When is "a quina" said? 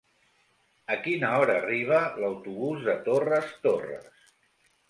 0.95-1.29